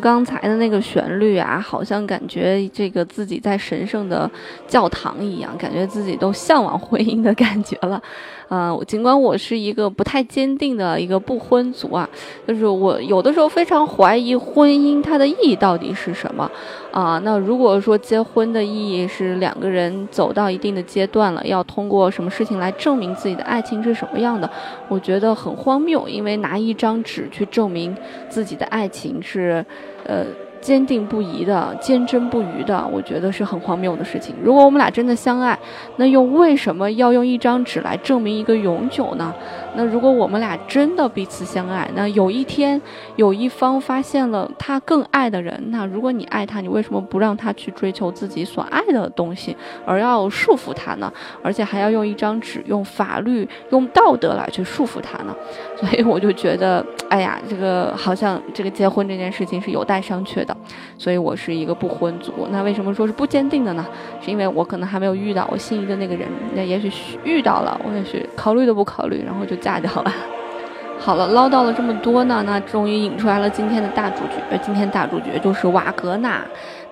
[0.00, 4.30] 刚才的那个旋律啊，好像感觉这个自己在神圣的
[4.66, 8.02] 教堂一样，感觉自己都向往婚姻的感觉了。
[8.48, 12.08] 啊，尽管我是一个不太坚定的一个不婚族啊，
[12.46, 16.48] 就是我有的时候非常怀疑婚姻它的意义到底是什么
[16.94, 17.20] 啊。
[17.24, 24.48] 那如果说结婚的意义是两个人走到一定的阶段了，要通过什么事情来证明自己的爱情是什么样的，
[24.88, 27.96] 我觉得很荒谬，因为拿一张纸去证明
[28.28, 29.64] 自己的爱情是，
[30.06, 30.24] 呃。
[30.64, 34.34] 坚定不移的、坚贞不渝的，我觉得是很荒谬的事情。
[34.42, 35.58] 如果我们俩真的相爱，
[35.96, 39.30] 那又为什么要用一张纸来证明一个永久呢？
[39.76, 42.80] 那如果我们俩真的彼此相爱，那有一天
[43.16, 51.12] 有一方发现了他更爱的人，那如果你爱他，你为什么不让他去追求自己所爱的东西，而要束缚他呢？
[51.42, 55.34] 而且还要用一张纸、用法律、用道德来去束缚他呢？
[55.76, 60.56] 所以我就觉得，哎呀，这个好像这个结婚这件事情是有待商榷的。
[60.96, 62.32] 所以我是一个不婚族。
[62.50, 63.84] 那为什么说是不坚定的呢？
[64.20, 66.28] 是因为我可能还没有遇到我心仪的那个人。
[66.54, 70.12] 那也许遇到了，我也许考虑都不考虑，然后就嫁掉了。
[71.00, 74.58] 好了，唠叨了这么多呢，那终于引出来了今天的大主角。
[74.62, 76.42] 今天大主角就是瓦格纳。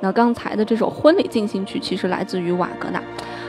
[0.01, 3.01] 那刚才的这首婚礼进行曲其实来自于瓦格纳。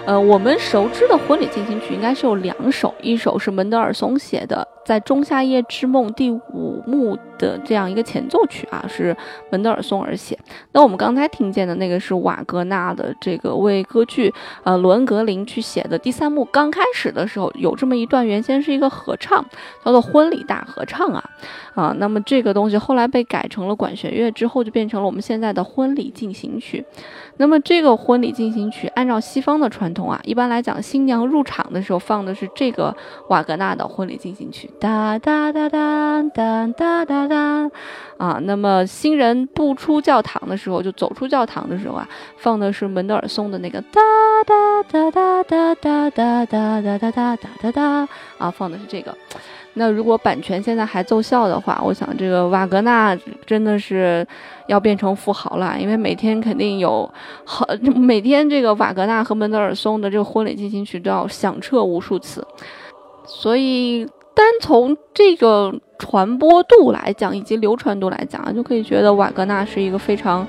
[0.05, 4.65] 呃，我们熟知的婚礼进行曲应该是有两首，一首是门德尔松写的。
[4.85, 9.15] 在《仲夏夜之梦》第五幕的这样一个前奏曲啊，是
[9.51, 10.37] 门德尔松而写。
[10.71, 14.33] 那我们刚才听见的那个是瓦格纳的这个为歌剧
[14.63, 16.45] 呃罗恩格林去写的第三幕。
[16.45, 19.45] 刚开始的时候有这么一段，原先是一个合唱，
[19.83, 21.23] 叫做婚礼大合唱啊
[21.73, 21.93] 啊。
[21.97, 26.85] 那么这个东西后来被改成了管弦乐之后，就变成了我们现在的婚礼进行曲。
[27.37, 32.95] 那么这个婚礼进行曲，按照西方的传统啊，一般来讲，新娘入场的时候放的是这个
[33.29, 34.69] 瓦格纳的婚礼进行曲。
[34.79, 37.71] 哒哒哒哒哒哒哒哒，
[38.17, 42.07] 啊，那么新人步出教堂的时候，就走出教堂的时候啊，
[42.37, 43.99] 放的是门德尔松的那个哒
[44.45, 48.07] 哒哒哒哒哒哒哒哒哒哒哒哒，
[48.37, 49.17] 啊，放的是这个。
[49.75, 54.25] 那如果版权现在还奏效的话，我想这个瓦格纳真的是
[54.67, 57.09] 要变成富豪了，因为每天肯定有
[57.43, 62.45] 好，每天这个瓦格纳和门德尔松的这个婚礼进行曲都要响彻无数次，
[63.25, 64.07] 所以。
[64.35, 70.45] 单从这个传播度来讲，以及流传度来讲，就可以觉得瓦格纳是一个非常，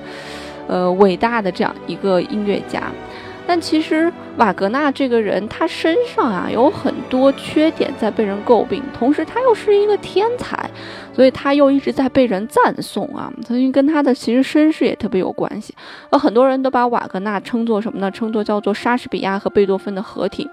[0.67, 2.81] 呃，伟大的这样一个音乐家。
[3.47, 10.69] 但其实瓦格纳这个人，他身上啊有很多缺点在被人诟病，同时他又是一个天才，
[11.13, 13.31] 所以他又一直在被人赞颂啊。
[13.43, 15.73] 曾经跟他的其实身世也特别有关系，
[16.09, 18.09] 呃，很多人都把瓦格纳称作什么呢？
[18.09, 20.49] 称作叫做莎士比亚和贝多芬的合体。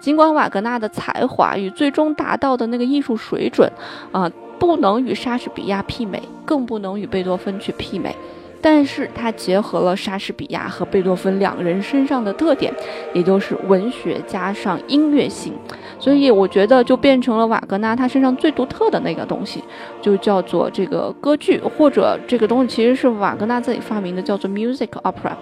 [0.00, 3.70] 尽管瓦格纳的才华与最终达到的那个艺术水准，
[4.12, 8.16] 啊，不能与莎士比亚媲美，更不能与贝多芬去媲美。
[8.60, 12.72] 但是它结合了莎士比亚和贝多芬两人身上的特点，
[13.14, 15.52] 也就是文学加上音乐性，
[15.98, 19.62] 所以我觉得就变成了瓦格纳他身上最独特的那个东西，
[20.02, 25.32] 就叫做这个歌剧，或者这个东西其实是瓦格纳自己发明的，叫做 music opera。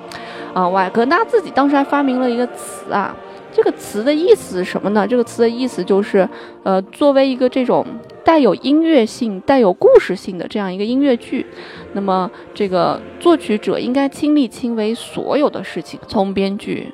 [0.54, 3.14] 啊，瓦格纳自己当时还发明了一个词啊，
[3.52, 5.06] 这个词的意思是什么呢？
[5.06, 6.28] 这个词的意思就是，
[6.62, 7.84] 呃，作为一个这种。
[8.24, 11.46] 带有音乐性、带有故事性的这样一个音乐剧，
[11.94, 16.92] 那么这个作曲者应该亲力亲为所有的事情，从编剧。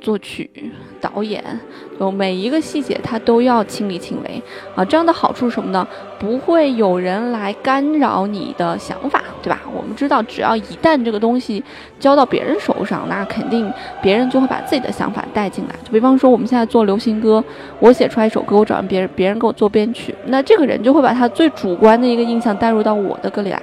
[0.00, 0.48] 作曲、
[1.00, 1.42] 导演，
[1.98, 4.42] 有每一个细节他都要亲力亲为
[4.74, 4.84] 啊！
[4.84, 5.86] 这样的好处是什么呢？
[6.18, 9.60] 不会有人来干扰你的想法，对吧？
[9.74, 11.64] 我们知道，只要一旦这个东西
[11.98, 15.74] 交到别人手上，那肯定别人就会把自己的想法带进来。
[15.82, 17.42] 就比方说，我们现在做流行歌，
[17.78, 23.62] 我写出来一首歌，我找人别人，别人给我做编曲，那这个人就会把他最主观的一个印象带入到我的歌里来。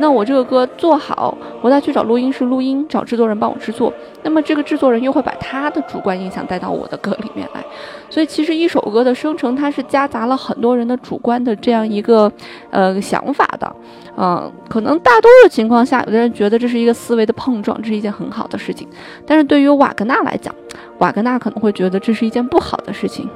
[0.00, 3.92] 那我这个歌做好，我再去找录音室录音，找制作人帮我制作。
[4.22, 7.64] 那么这个制作人又会把他的主观印象带到我的歌里面来。
[8.08, 12.30] 所以其实一首歌的生成，它是夹杂了很多人的主观的这样一个
[12.70, 13.76] 呃想法的。
[14.16, 18.88] 嗯，可能大多数情况下，有的人觉得这是一个思维的碰撞，这是一件很好的事情。
[19.26, 20.52] 但是对于瓦格纳来讲，
[20.98, 23.28] 瓦格纳可能会觉得这是一件不好的事情。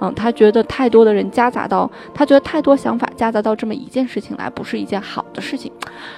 [0.00, 5.70] 嗯，他觉得太多的人夹杂到，他觉得太多想法夹杂到这么一件事情来，不是一件好的事情。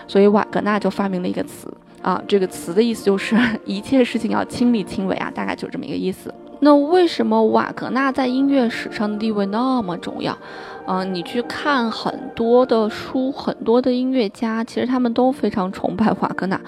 [0.06, 1.67] 所以瓦格纳就发明了一个词
[2.00, 3.37] 啊，这个词的意思就是
[3.67, 6.32] 一切事情要亲力亲为啊，大概就是这么一个意思。
[6.64, 10.38] 那为什么瓦格纳在音乐史上的地位那么重要？
[10.87, 16.61] 嗯，你去看很多的书，很多的音乐家，其实他们都非常崇拜瓦格纳。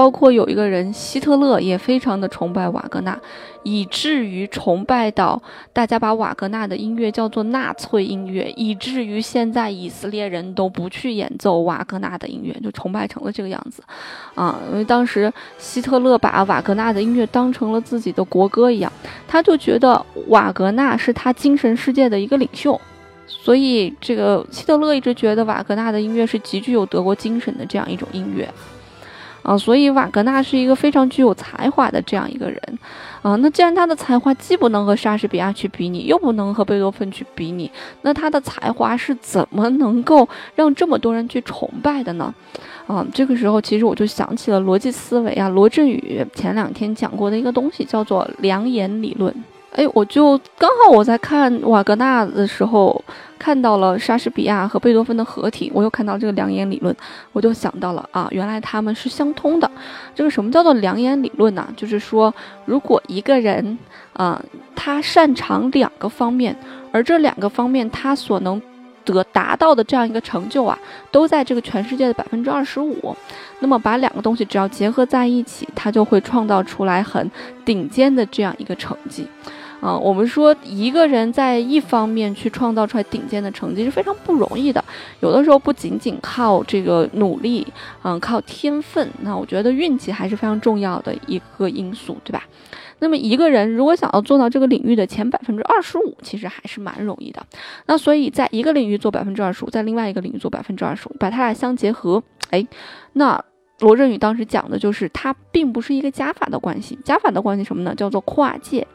[0.00, 3.20] 包括有一个人希特勒也非常的崇拜瓦格纳，
[3.64, 5.42] 以至于崇拜到
[5.74, 13.82] 大家把瓦格纳的音乐叫做纳粹音乐，以至于现在以色列人都不去演奏瓦格纳的音乐，就崇拜成了这个样子，
[14.34, 18.90] 啊，因为当时希特勒把瓦格纳的音乐当成了自己的国歌一样，
[19.28, 22.80] 他就觉得瓦格纳是他精神世界的一个领袖。
[23.26, 28.48] 所以，这个希特勒一直觉得瓦格纳的音乐是极具有德国精神的这样一种音乐，
[29.50, 32.78] 啊，所以瓦格纳是一个非常具有才华的这样一个人，
[33.20, 37.68] 啊，那既然他的才华既不能和莎士比亚去比拟，又不能和贝多芬去比拟，
[38.02, 42.32] 那他的才华是怎么能够让这么多人去崇拜的呢？
[42.86, 49.34] 啊，这个时候其实我就想起了逻辑思维啊，罗振宇前两天讲过的一个东西，叫做良言理论。
[49.72, 53.02] 哎，我就刚好我在看瓦格纳的时候，
[53.38, 56.94] 看到了莎士比亚和贝多芬的合体，我又看到这个两眼理论，
[57.32, 59.70] 我就想到了啊，原来他们是相通的。
[60.12, 61.66] 这个什么叫做两眼理论呢？
[61.76, 62.34] 就是说，
[62.64, 63.78] 如果一个人
[64.12, 64.42] 啊，
[64.74, 66.56] 他擅长两个方面，
[66.90, 68.60] 而这两个方面他所能
[69.04, 70.76] 得达到的这样一个成就啊，
[71.12, 73.16] 都在这个全世界的百分之二十五，
[73.60, 77.30] 那么把两个东西只要结合在一起，他就会创造出来很
[77.64, 79.28] 顶尖的这样一个成绩。
[79.80, 84.84] 啊，我们说一个人在一方面去创造出来顶尖的成绩是非常不容易的，
[85.20, 87.66] 有的时候不仅仅靠这个努力，
[88.02, 92.44] 嗯，靠天分，那我觉得运气还是非常重要的一个因素，对吧？
[92.98, 97.42] 那么一个人如果想要做到这个领域的前百分之二十五，其实还是蛮容易的。
[97.86, 102.66] 那所以在一个领域做百分之二十五，在另外一个领域做百分之二十五，把它俩相结合，哎，
[103.14, 103.42] 那
[103.78, 107.94] 罗振宇当时讲的就是它并不是一个加法的关系，加法的关系什么呢？
[107.94, 108.86] 叫做跨界。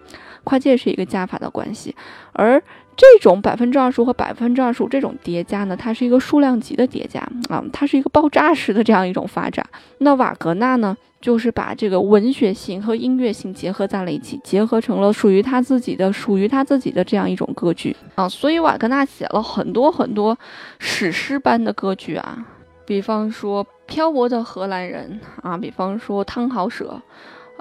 [0.46, 1.94] 跨界是一个加法的关系，
[2.32, 2.64] 而
[2.96, 7.20] 这种百分之二十五和百分之二十五这种叠加呢，它是一个数量级的叠加
[7.50, 9.68] 啊，它是一个爆炸式的这样一种发展。
[9.98, 18.30] 那瓦格纳呢，就是把这个文学性和音乐性结合在了一起，结合成了属于他自己的、属于他自己的这样一种歌剧啊。
[18.30, 20.38] 所以瓦格纳写了很多很多
[20.80, 22.46] 史诗般的歌剧啊，
[22.86, 25.20] 比方说《漂泊的荷兰人》
[25.50, 27.02] 啊，比方说《汤豪舍》，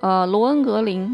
[0.01, 1.09] 呃，《罗恩格林》。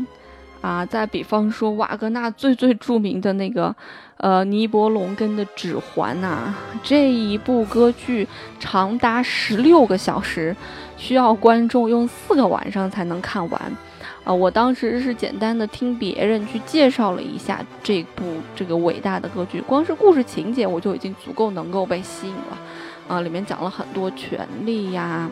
[0.60, 3.74] 啊，再比方说瓦格纳最最著名的那个，
[4.18, 8.28] 呃，尼伯龙根的《指环》呐，这一部歌剧
[8.58, 10.54] 长达十六个小时，
[10.98, 13.76] 需要观众用四个晚上才能看完。
[14.22, 18.22] 啊，我当时是简单的听别人去介绍了一下这部
[18.54, 22.58] 这个伟大的歌剧，光是故事情节我就已经足够能够被吸引了。
[23.08, 25.30] 啊，里面讲了很多权力呀，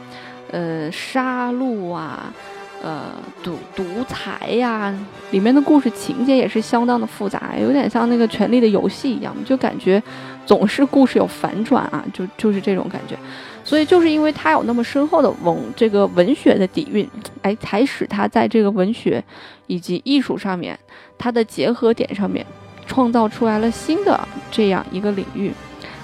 [0.50, 2.32] 呃，杀戮啊。
[2.80, 4.96] 呃，独独裁呀，
[5.32, 10.00] 里面的故事情节也是相当的复杂，有点像那个《权力的游戏》一样，就感觉
[10.46, 13.16] 总是故事有反转啊，就就是这种感觉。
[13.64, 17.06] 所以就是因为他有那么深厚的文这个文学的底蕴，
[17.42, 19.22] 哎，才使他在这个文学
[19.66, 20.78] 以及艺术上面，
[21.18, 22.46] 它的结合点上面，
[22.86, 24.18] 创造出来了新的
[24.52, 25.52] 这样一个领域。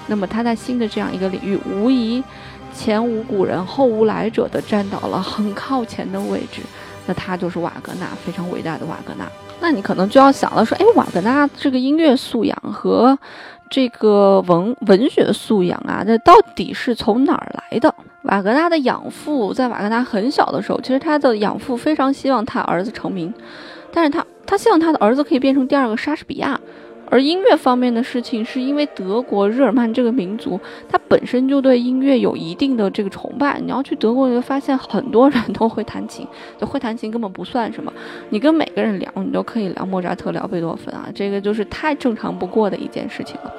[0.07, 2.21] 那么他在新的这样一个领域，无疑。
[2.75, 6.61] 前无古人后无来者的站到了很靠前的位置，
[7.07, 9.25] 那他就是瓦格纳，非常伟大的瓦格纳。
[9.61, 13.17] 那你可能就要想了，说，哎，瓦格纳这个音乐素养和
[13.69, 17.93] 这个文文学素养啊，那到底是从哪儿来的？
[18.23, 23.33] 瓦格纳的养父在瓦格纳很小的时候，其实他的养父非常希望他儿子成名，
[23.93, 26.59] 但是他他希望他的儿子可以变成第二个莎士比亚。
[27.09, 30.59] 而音乐方面的事情，是因为德国日耳曼这个民族，
[30.89, 33.59] 他本身就对音乐有一定的这个崇拜。
[33.59, 37.91] 你要去德国，你会发现很多人都会弹琴，就会弹琴根本不算什么。
[38.29, 43.53] 你跟每个人聊，你都可以聊莫扎特、聊贝多芬啊，这个就是太正常不过的一件事情了。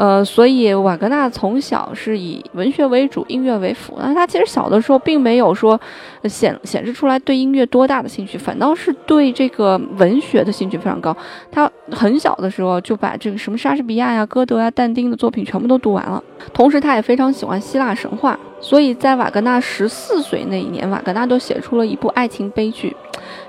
[0.00, 3.98] 呃，所以瓦格纳从小是以文学为主，音乐为辅。
[3.98, 5.78] 那他其实小的时候并没有说
[6.24, 11.14] 显显示出来对音乐多大的兴趣，反倒是对这个文学的兴趣非常高。
[11.52, 16.24] 他很小的时候就把这个什么莎士比亚呀、歌德呀、但丁的作品全部都读完了。
[16.54, 22.96] 同时，他也非常喜欢希腊神话，所以在瓦格纳十四岁那一年，瓦格纳都写出了一部爱情悲剧。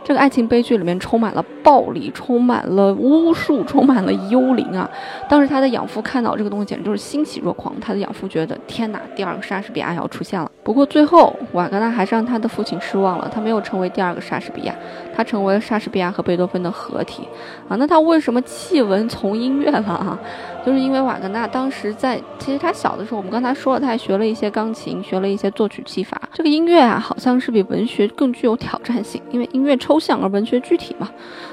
[0.04, 4.90] 这个爱情悲剧里面充满了暴力，充满了巫术，充满了幽灵啊！
[5.30, 7.74] 当时他的养父看到这个东西，简直就是欣喜若狂。
[7.80, 10.50] 他的养父觉得，天哪，第二个莎士比亚要出现了。
[10.64, 14.76] 不过最后，瓦格纳还是让他的父亲失望了，他没有成为第二个莎士比亚，
[15.22, 17.28] 他成为了莎士比亚和贝多芬的合体
[17.70, 17.78] 啊！
[17.78, 20.20] 那他为什么弃文从音乐了啊？
[20.66, 26.20] 就是因为瓦格纳当时在，其实他小的时候，我们刚才说了，他还学了一些钢琴，学了一些作曲技法。
[26.34, 31.08] 这个音乐啊，好像是比文学更具有挑战性，因为音乐抽象而文学具体嘛，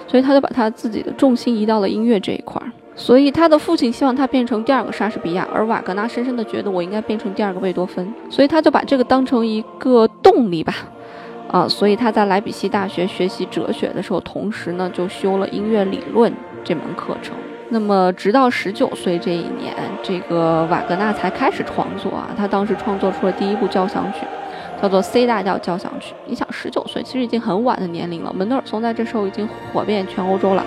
[0.07, 2.73] 所以他就把他自己的重心移到了音乐这一块儿。
[2.97, 10.75] 所以他的父亲希望他变成第二个莎士比亚，而瓦格纳深深的觉得我应该变成第二个贝多芬，所以他就把这个当成一个动力吧。
[11.49, 17.35] 啊，所以他在莱比锡大学学习哲学的时候，同时呢就修了音乐理论这门课程。
[17.71, 22.31] 那么，直到十九岁这一年，这个瓦格纳才开始创作啊。
[22.37, 24.27] 他当时创作出了第一部交响曲，
[24.81, 26.15] 叫做《C 大调交响曲》。
[26.27, 28.33] 你想，十九岁其实已经很晚的年龄了。
[28.33, 30.65] 门德尔松在这时候已经火遍全欧洲了，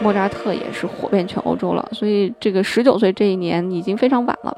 [0.00, 1.86] 莫扎特也是火遍全欧洲了。
[1.92, 4.56] 所以，这个十九岁这一年已经非常晚了。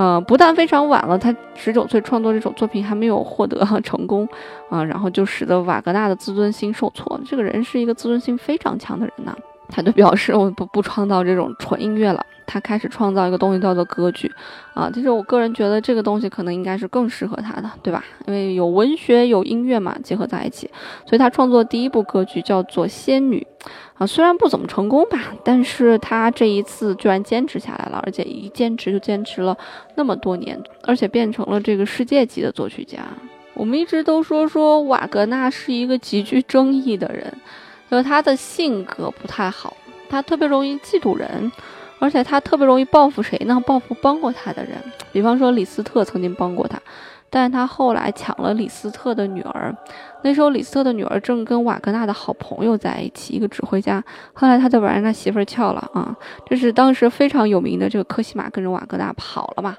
[0.00, 4.26] 呃，不但非常晚了，他十九岁创作这首作品还没有获得 成功
[4.70, 7.20] 啊，然后就使得瓦格纳的自尊心受挫。
[7.26, 9.36] 这个人是一个自尊心非常强的人呐。
[9.68, 14.28] 他就表示我不不创造这种纯音乐了，他开始创造一个东西叫做歌剧，
[14.74, 18.04] 啊，其实我个人觉得这个东西可能应该是更适合他的，对吧？
[18.26, 20.68] 因为有文学有音乐嘛，结合在一起，
[21.06, 23.46] 所以他创作第一部歌剧叫做《仙女》，
[23.94, 29.56] 啊，虽然不怎么成功吧，但是他这一次居然坚持下来了，而且一坚持就坚持了
[29.94, 32.98] 那么多年，而且变成了这个世界级的作曲家。
[33.54, 37.32] 我们一直都说说瓦格纳是一个极具争议的人。
[37.90, 39.76] 就是他的性格不太好，
[40.08, 41.50] 他特别容易嫉妒人，
[42.00, 43.62] 而且他特别容易报复谁呢？
[43.64, 44.76] 报复帮过他的人，
[45.12, 46.80] 比方说李斯特曾经帮过他，
[47.28, 49.72] 但是他后来抢了李斯特的女儿。
[50.22, 54.02] 那时候李斯特的女儿正跟瓦格纳的好朋友在一起，一个指挥家。
[54.32, 56.16] 后来他就把人家媳妇儿撬了啊！
[56.46, 59.76] 这是当时非常有名的这个科西玛跟着瓦格纳跑了嘛。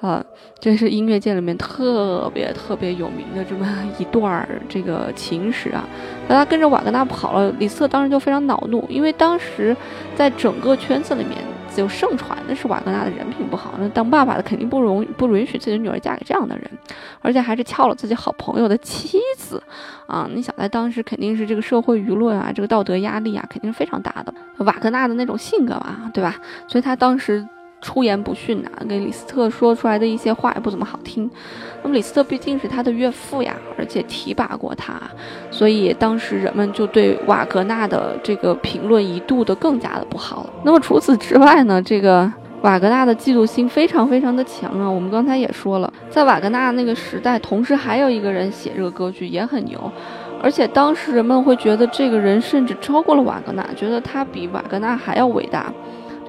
[0.00, 0.24] 啊，
[0.58, 3.66] 这是音乐界里面特别特别有名的这么
[3.98, 5.84] 一段儿这个情史啊。
[6.26, 9.76] 那他跟着瓦格纳跑了，李斯特当时就非常恼怒，因为当时
[10.16, 11.36] 在整个圈子里面
[11.76, 16.70] 就盛传的是瓦格纳的人品不好，那当爸爸的肯定不容不允许自己的女儿嫁给这样的人，
[17.20, 19.62] 而且还是撬了自己好朋友的妻子
[20.06, 20.26] 啊！
[20.32, 24.32] 你想在当时肯定是这个社会舆论啊，这个道德压力啊，肯定是非常大的。
[24.64, 26.36] 瓦格纳的那种性格嘛，对吧？
[26.66, 27.46] 所以他当时。
[27.80, 31.30] 出言不逊呐，给李斯特说出来的一些话也不怎么好听。
[31.82, 35.00] 那么李斯特毕竟是他的岳父呀，而且提拔过他，
[35.50, 40.50] 所以当时人们就对瓦格纳的这个评论一度的更加的不好了。
[40.62, 44.86] 那么除此之外呢，这个瓦格纳的嫉妒心非常非常的强啊。
[44.86, 49.90] 我们刚才也说了，在瓦格纳那个时代，同时还有一个人写这个歌剧也很牛，
[50.42, 55.72] 而且当时人们会觉得这个人甚至超过了瓦格纳，觉得他比瓦格纳还要伟大。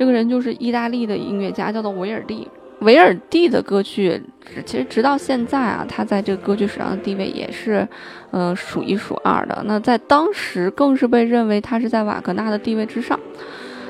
[0.01, 2.47] 这个人就是意大利的音乐家，叫做维尔蒂。
[2.79, 4.19] 维尔蒂的歌剧，
[4.65, 7.87] 其实直到现在啊，他在这个歌剧史上的地位也是，
[8.31, 9.61] 嗯，数一数二的。
[9.67, 13.19] 那在当时更是被认为他是在瓦格纳的地位之上，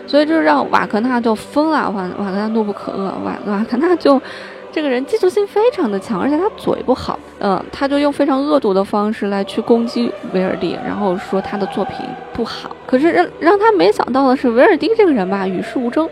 [0.05, 4.21] 所以就让瓦格纳就疯了，瓦瓦格纳怒不可遏，瓦瓦格纳就。
[4.71, 12.75] 这个人嫉妒心非常的强，而且他嘴不好，嗯，他就用非常恶毒的方式来去攻击维尔蒂，然后说他的作品不好。
[12.85, 16.09] 可是让让他没想到的是，维尔蒂这个人吧，与世无争，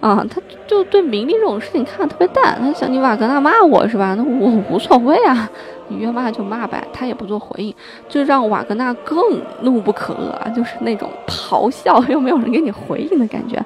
[0.00, 2.58] 啊，他就对名利这种事情看得特别淡。
[2.60, 4.14] 他想你瓦格纳骂我是吧？
[4.14, 5.50] 那我无所谓啊。
[5.88, 7.72] 你越骂就骂呗，他也不做回应，
[8.08, 13.56] 就让瓦格纳更怒不可遏啊，就是那种咆哮又没有人给你回应的感觉。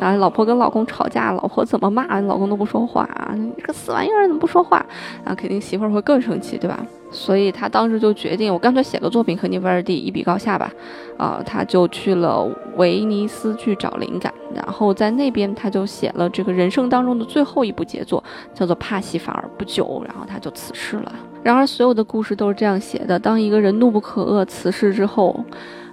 [0.00, 3.34] 啊，老婆跟老公吵架，老婆怎么骂，老公都不说话啊！
[3.36, 4.84] 你这个死玩意儿怎么不说话？
[5.24, 6.80] 啊，肯定媳妇儿会更生气，对吧？
[7.12, 10.70] 所以他当时就决定，我干脆写个作品和你维尔蒂一比高下吧。
[11.18, 19.44] 啊，他就去了威尼斯去找灵感，然后在那边他就写了这个人生当中的最后一部杰作，叫做《帕西法尔》。
[19.58, 21.12] 不久，然后他就辞世了。
[21.42, 25.44] 然而，所有的故事都是这样写的：当一个人怒不可遏辞世之后，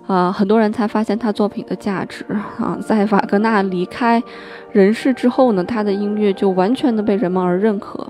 [0.07, 2.25] 啊，很多人才发现他作品的价值。
[2.57, 4.23] 啊，在瓦格纳离开
[4.71, 8.07] 人世之后呢，他的音乐就完全的被人们而认可。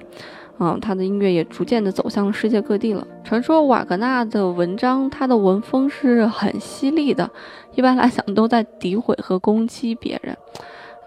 [0.60, 3.06] 啊，他的音乐也逐渐的走向了世界各地了。
[3.24, 7.30] 传说瓦格纳的文章，他的文风是很犀利的，
[7.74, 10.38] 一般来讲都在诋毁和攻击别人。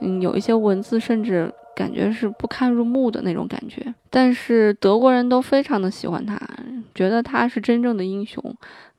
[0.01, 1.53] 嗯，有一些文字甚至。
[1.75, 6.39] 感觉是不堪入目的那种感觉，但是德国人都非常的喜欢他，
[6.95, 8.43] 觉得他是真正的英雄，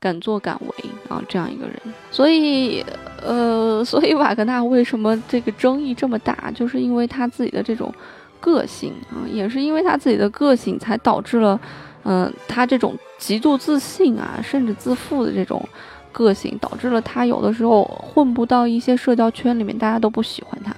[0.00, 1.76] 敢作敢为啊，这样一个人。
[2.10, 2.84] 所以，
[3.22, 7.92] 呃，所以瓦格纳为什么这个争议这么大，就是因为他自己的这种
[8.40, 11.60] 个性啊，也是因为他自己的个性，才导致了，
[12.02, 15.62] 嗯，他这种极度自信啊，甚至自负的这种
[16.10, 20.74] 个性，导致了他有的时候混不到一些社交圈里面，大家都不喜欢他。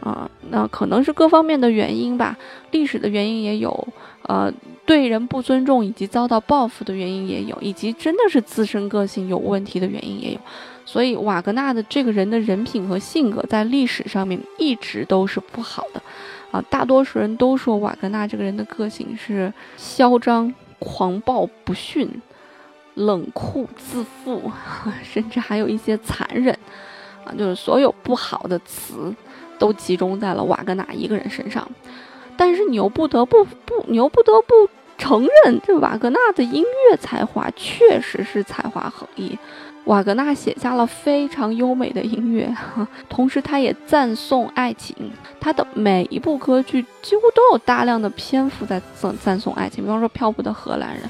[0.00, 2.36] 啊，那可能是各方面的原因吧，
[2.70, 3.88] 历史的原因也有，
[4.22, 4.52] 呃，
[4.86, 10.38] 对人不尊重以及遭到报复的原因也有，以及真的是自身个性有问题的原因也有。
[10.86, 16.00] 所以瓦格纳的这个人的人品和性格在历史上面一直都是不好的，
[16.50, 22.08] 啊，大多数人都说瓦格纳这个人的个性是嚣张、狂暴、不驯、
[22.94, 24.50] 冷酷、自负，
[25.02, 26.56] 甚至还有一些残忍，
[27.24, 29.14] 啊，就是所有不好的词。
[29.58, 31.68] 都集中在了瓦格纳一个人身上，
[32.36, 39.38] 但是你又不得不不，你又不得不承认这瓦格纳的音乐才华确实是才华横溢。
[39.84, 42.54] 瓦格纳写下了非常优美的音乐，
[43.08, 44.94] 同时他也赞颂爱情。
[45.40, 51.02] 他的每一部歌剧几乎都有大量的篇幅在赞赞颂爱情，比方说《漂泊的荷兰人》，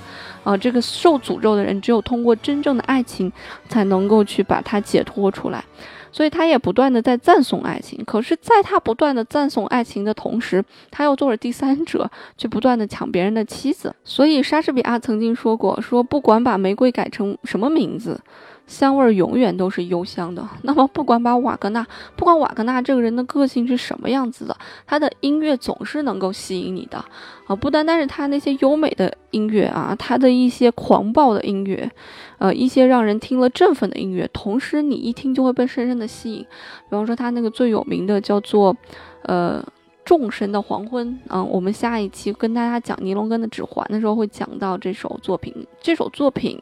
[0.48, 3.32] 啊，这个受诅咒的人只有通过真正的爱情
[3.68, 5.64] 才能够去把他解脱出来。
[6.10, 13.94] 所以他也不断的在赞颂爱情，可是，在他不断的赞颂爱情的同时，他又做了第三者，去不断的抢别人的妻子。
[14.04, 18.20] 所以莎士比亚曾经说过，说不管把玫瑰改成什么名字。
[18.68, 20.48] 香味儿永远都是幽香的。
[20.62, 21.84] 那么，不管把瓦格纳，
[22.14, 24.56] 不管瓦格纳这个人的个性是什么样子的，
[24.86, 27.04] 他的音乐总是能够吸引你的
[27.46, 27.56] 啊！
[27.56, 31.90] 不单单是他那些优美的音乐啊，他的一些狂暴的音乐，
[32.38, 36.42] 呃，一些让人听了振奋的音乐，同时你一听就会被深深的吸引。
[36.42, 38.76] 比方说，他那个最有名的叫做，
[39.22, 39.64] 呃，
[40.04, 41.42] 众神的黄昏啊。
[41.42, 45.66] 我们下一期跟大家讲尼龙根的指环的时候会讲到这首作品。
[45.80, 46.60] 这首作品。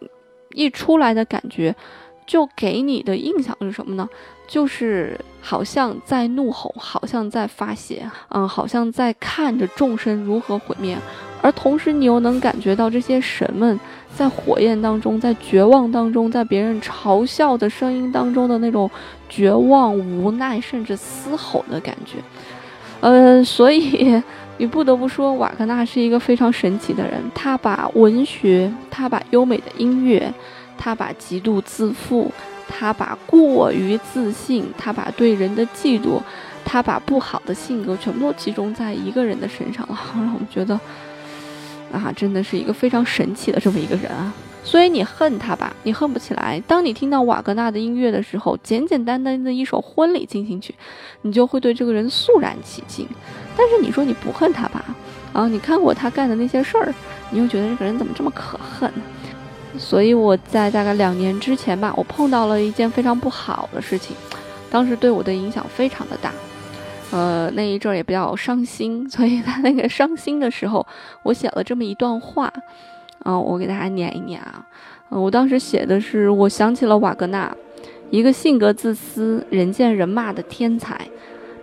[0.50, 1.74] 一出来的感觉，
[2.26, 4.08] 就给你的印象是什么呢？
[4.48, 10.96] 就是好像在怒吼，好像在发泄，嗯，好像在看着众生如何毁灭，
[11.42, 13.78] 而同时你又能感觉到这些神们
[14.14, 18.88] 在火焰当中，在绝望当中，在别人嘲笑的声音当中的那种
[19.28, 22.18] 绝望、无奈，甚至嘶吼的感觉。
[23.00, 24.22] 呃，所以
[24.58, 27.22] 你不得不说，瓦格纳是一个非常神奇的人。
[27.34, 30.32] 他把文学，他把优美的音乐，
[30.78, 32.32] 他把极度自负，
[32.66, 36.20] 他把过于自信，他把对人的嫉妒，
[36.64, 40.74] 他把不好的性格全部都集中在一个人的身上了， 让我们觉得，
[41.92, 44.32] 啊，真的是一个非常神奇的这么一个人啊。
[44.66, 46.60] 所以你恨他吧，你恨不起来。
[46.66, 50.74] 当你听到瓦格纳的音乐的时候，简简单单的一首婚礼进行曲，
[51.22, 53.06] 你就会对这个人肃然起敬。
[53.56, 54.84] 但是你说你不恨他吧，
[55.32, 56.92] 啊，你看过他干的那些事儿，
[57.30, 58.92] 你又觉得这个人怎么这么可恨？
[59.78, 64.16] 所以我在大概两年之前吧，我碰到了一件非常不好的事情，
[64.68, 66.32] 当时对我的影响非常的大，
[67.12, 70.84] 呃，那一阵儿也比较伤心，所以在那个伤心的时候，
[71.22, 72.52] 我写了这么一段话。
[73.26, 74.64] 嗯，我给大家念一念啊。
[75.10, 77.54] 嗯，我当时写的是，我想起了瓦格纳，
[78.10, 80.96] 一个性格自私、人见人骂的天才。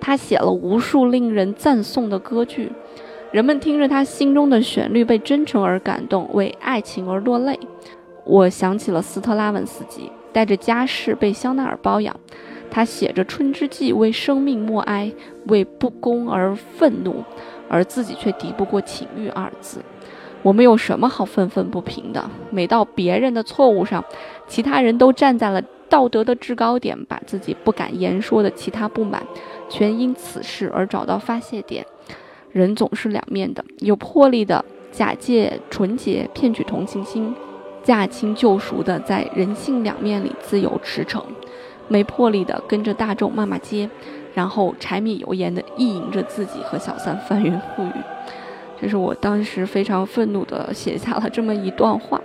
[0.01, 2.69] 他写了无数令人赞颂的歌剧，
[3.31, 7.57] 人们听着他心中的旋律，被真诚而感动，为爱情而落泪。
[8.25, 12.13] 我想起了斯特拉文斯基，带着家世被香奈儿包养。
[12.69, 15.11] 他写着《春之祭》，为生命默哀，
[15.47, 17.23] 为不公而愤怒，
[17.69, 19.79] 而自己却敌不过情欲二字。
[20.43, 22.29] 我们有什么好愤愤不平的？
[22.51, 24.03] 每到别人的错误上，
[24.45, 29.23] 其他人都站在了道德的制高点，把自己不敢言说的其他不满，
[29.69, 31.85] 全因此事而找到发泄点。
[32.51, 37.33] 人总是两面的，有魄力的假借纯洁骗取同情心，
[37.81, 41.23] 驾轻就熟的在人性两面里自由驰骋；
[41.87, 43.89] 没魄力的跟着大众骂骂街，
[44.33, 48.01] 然后柴米油盐的意淫着自己和小三翻云覆雨。
[48.83, 52.19] 这是我当时非常愤怒的写下了这么一段话，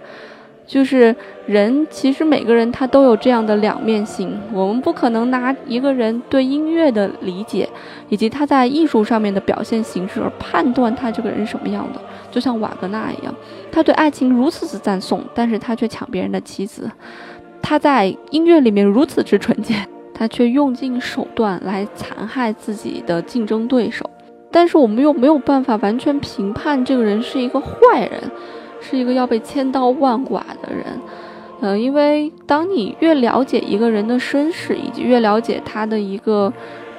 [0.67, 1.15] 就是
[1.47, 7.69] 人其实每个人他都有这样的两面性，我们不可能拿一个人对音乐的理解
[8.09, 12.01] 以及他在艺术上面的表现形式而判断他这个人什么样的。
[12.33, 13.33] 就像瓦格纳一样，
[13.71, 16.89] 他对爱情如此之赞颂，但是他却抢别人的妻子；
[17.63, 19.77] 他在音乐里面如此之纯洁，
[20.13, 24.11] 他却用尽手段来残害自己的竞争对手。
[24.51, 28.31] 但是我们又没有办法完全评判这个人是一个坏人，
[28.81, 30.87] 是一个要被千刀万剐的人，
[31.61, 36.53] 嗯，因为当你越了解一个人的身世，以及越了解他的一个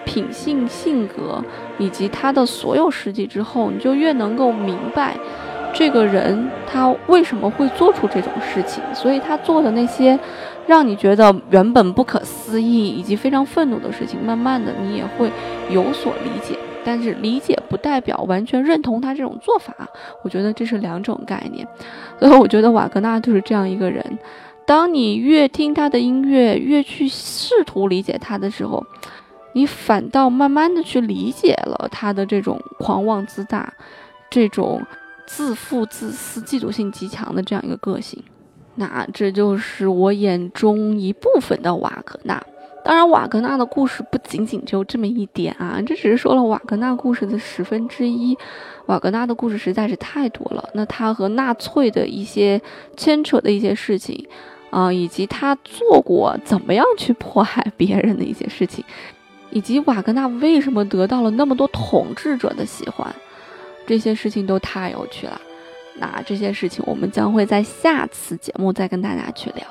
[0.05, 1.43] 品性、性格，
[1.77, 5.15] 以及他的所有事迹之后，你就越能够明白
[5.73, 10.17] 这个人他为什么会做出这种事情，所以他做的那些
[10.67, 15.31] 让你觉得原本不可思议以及非常愤怒的事情，慢慢的你也会
[15.69, 16.55] 有所理解。
[16.83, 19.73] 但是理解不代表完全认同他这种做法，
[20.23, 21.67] 我觉得这是两种概念。
[22.19, 24.19] 所以我觉得瓦格纳就是这样一个人。
[24.65, 28.85] 当你越听他的音乐，越去试图理解他的时候，
[29.53, 33.73] 你反倒慢慢的去理解了他的这种狂妄自大、
[34.29, 34.85] 这种
[35.25, 38.23] 自负自私、嫉妒性极强的这样一个个性。
[38.75, 42.41] 那这就是我眼中一部分的瓦格纳。
[42.89, 48.35] 当然，瓦格纳的故事不仅仅只有这么一点啊，这只是说了瓦格纳故事的十分之一。
[48.87, 50.67] 瓦格纳的故事实在是太多了。
[50.73, 52.59] 那他和纳粹的一些
[52.97, 54.27] 牵扯的一些事情，
[54.71, 58.83] 啊，以及他做过怎么样去迫害别人的一些事情，
[59.51, 63.07] 以及瓦格纳为什么得到了那么多统治者的喜欢，
[63.85, 65.39] 这些事情都太有趣了。
[65.99, 69.63] 那这些事情我们将会在下次节目再跟大家去聊。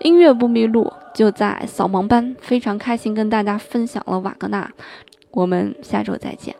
[0.00, 2.34] 音乐不迷路，就在扫盲班。
[2.40, 4.70] 非常开心跟大家分享了瓦格纳，
[5.30, 6.54] 我们下周再见。